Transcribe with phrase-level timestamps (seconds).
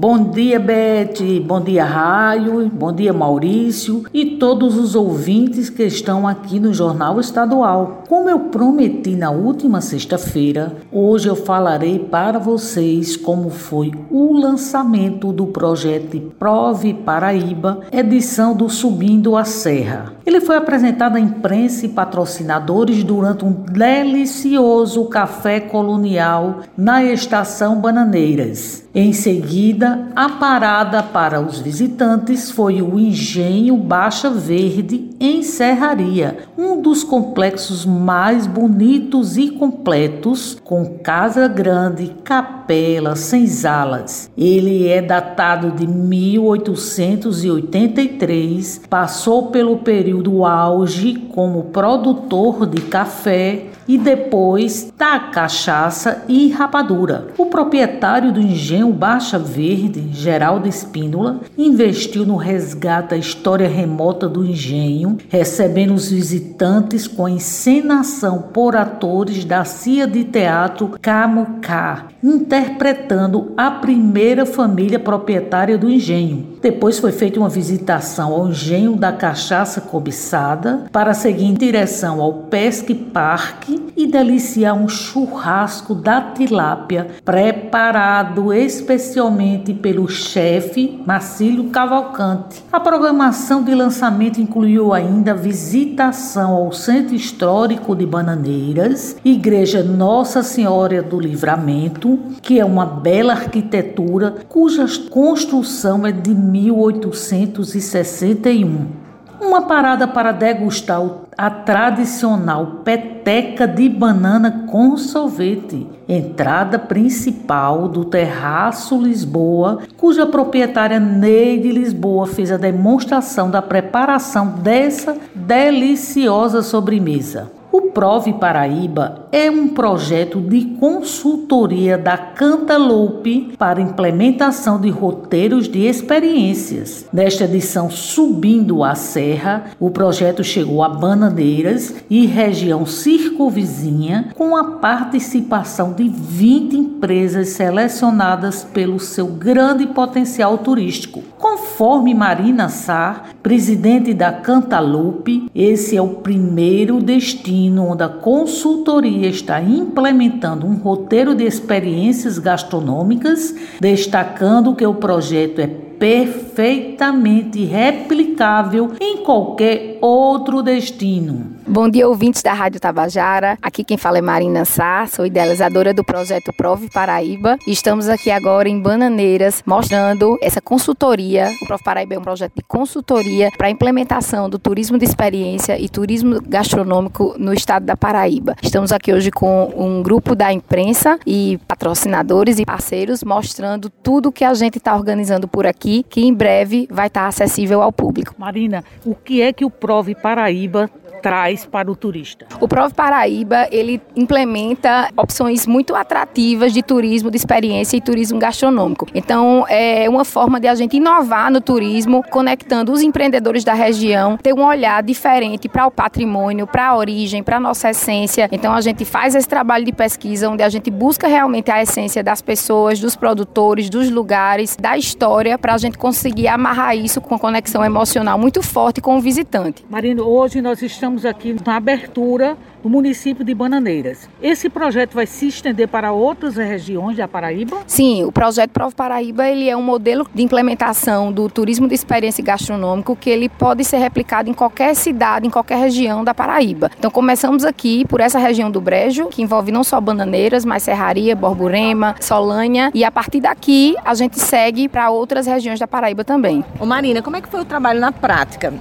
[0.00, 1.18] Bom dia, Beth.
[1.44, 2.70] Bom dia, Raio.
[2.72, 8.04] Bom dia, Maurício e todos os ouvintes que estão aqui no Jornal Estadual.
[8.08, 15.32] Como eu prometi na última sexta-feira, hoje eu falarei para vocês como foi o lançamento
[15.32, 20.12] do projeto Prove Paraíba, edição do Subindo a Serra.
[20.24, 28.86] Ele foi apresentado à imprensa e patrocinadores durante um delicioso café colonial na estação Bananeiras.
[29.00, 36.82] Em seguida, a parada para os visitantes foi o Engenho Baixa Verde em Serraria, um
[36.82, 44.28] dos complexos mais bonitos e completos, com casa grande, capela, senzalas.
[44.36, 54.92] Ele é datado de 1883, passou pelo período auge como produtor de café e depois
[54.96, 57.28] da cachaça e rapadura.
[57.38, 64.44] O proprietário do engenho Baixa Verde, Geraldo Espínola, investiu no resgate da história remota do
[64.44, 73.70] engenho, recebendo os visitantes com encenação por atores da CIA de Teatro Camucá, interpretando a
[73.70, 76.58] primeira família proprietária do engenho.
[76.60, 82.32] Depois foi feita uma visitação ao engenho da cachaça cobiçada para seguir em direção ao
[82.32, 92.62] Pesque Parque e deliciar um churrasco da tilápia preparado especialmente pelo chefe Marcílio Cavalcante.
[92.72, 101.02] A programação de lançamento incluiu ainda visitação ao Centro Histórico de Bananeiras, Igreja Nossa Senhora
[101.02, 109.07] do Livramento, que é uma bela arquitetura cuja construção é de 1861
[109.40, 111.02] uma parada para degustar
[111.36, 121.70] a tradicional peteca de banana com sorvete, entrada principal do Terraço Lisboa, cuja proprietária Neide
[121.70, 127.50] Lisboa fez a demonstração da preparação dessa deliciosa sobremesa.
[127.70, 135.80] O Prove Paraíba é um projeto de consultoria da Cantaloupe para implementação de roteiros de
[135.80, 137.06] experiências.
[137.12, 144.78] Nesta edição Subindo a Serra, o projeto chegou a Bananeiras e região circunvizinha com a
[144.78, 151.20] participação de 20 empresas selecionadas pelo seu grande potencial turístico.
[151.36, 159.60] Conforme Marina Sá, presidente da Cantaloupe, esse é o primeiro destino onde a consultoria está
[159.60, 169.98] implementando um roteiro de experiências gastronômicas, destacando que o projeto é perfeitamente replicável em qualquer
[170.00, 171.57] outro destino.
[171.70, 173.58] Bom dia, ouvintes da Rádio Tabajara.
[173.60, 177.58] Aqui quem fala é Marina Sá, sou idealizadora do projeto Prove Paraíba.
[177.66, 181.52] Estamos aqui agora em Bananeiras mostrando essa consultoria.
[181.60, 185.78] O Prove Paraíba é um projeto de consultoria para a implementação do turismo de experiência
[185.78, 188.56] e turismo gastronômico no estado da Paraíba.
[188.62, 194.42] Estamos aqui hoje com um grupo da imprensa e patrocinadores e parceiros mostrando tudo que
[194.42, 198.34] a gente está organizando por aqui, que em breve vai estar acessível ao público.
[198.38, 200.90] Marina, o que é que o Prove Paraíba
[201.20, 202.46] traz para o turista?
[202.60, 209.06] O Prove Paraíba, ele implementa opções muito atrativas de turismo de experiência e turismo gastronômico.
[209.14, 214.36] Então, é uma forma de a gente inovar no turismo, conectando os empreendedores da região,
[214.36, 218.48] ter um olhar diferente para o patrimônio, para a origem, para a nossa essência.
[218.52, 222.22] Então, a gente faz esse trabalho de pesquisa onde a gente busca realmente a essência
[222.22, 227.34] das pessoas, dos produtores, dos lugares, da história, para a gente conseguir amarrar isso com
[227.34, 229.84] uma conexão emocional muito forte com o visitante.
[229.88, 234.28] Marino, hoje nós estamos estamos aqui na abertura do município de Bananeiras.
[234.42, 237.78] Esse projeto vai se estender para outras regiões da Paraíba?
[237.86, 242.42] Sim, o projeto Prova Paraíba ele é um modelo de implementação do turismo de experiência
[242.44, 246.90] gastronômico que ele pode ser replicado em qualquer cidade, em qualquer região da Paraíba.
[246.98, 251.34] Então começamos aqui por essa região do Brejo, que envolve não só Bananeiras, mas Serraria,
[251.34, 256.64] Borborema, Solânia e a partir daqui a gente segue para outras regiões da Paraíba também.
[256.78, 258.72] Ô Marina, como é que foi o trabalho na prática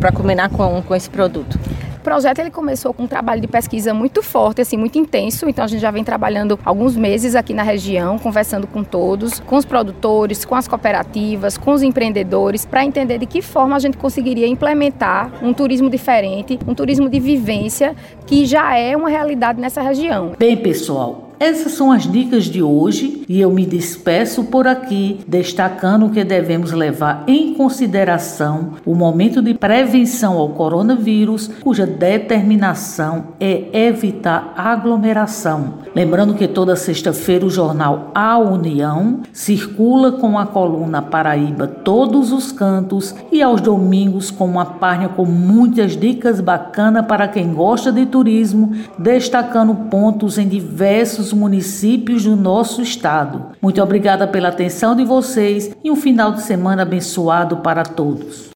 [0.00, 1.58] para combinar com, com esse produto?
[2.06, 5.48] Projeto ele começou com um trabalho de pesquisa muito forte, assim, muito intenso.
[5.48, 9.56] Então a gente já vem trabalhando alguns meses aqui na região, conversando com todos, com
[9.56, 13.96] os produtores, com as cooperativas, com os empreendedores, para entender de que forma a gente
[13.96, 19.82] conseguiria implementar um turismo diferente, um turismo de vivência que já é uma realidade nessa
[19.82, 20.30] região.
[20.38, 26.08] Bem, pessoal, Essas são as dicas de hoje e eu me despeço por aqui, destacando
[26.08, 34.54] que devemos levar em consideração o momento de prevenção ao coronavírus, cuja determinação é evitar
[34.56, 35.74] aglomeração.
[35.94, 42.50] Lembrando que toda sexta-feira o jornal A União circula com a coluna Paraíba Todos os
[42.50, 48.06] Cantos e aos domingos com uma página com muitas dicas bacanas para quem gosta de
[48.06, 53.46] turismo, destacando pontos em diversos municípios do nosso estado.
[53.60, 58.50] Muito obrigada pela atenção de vocês e um final de semana abençoado para todos.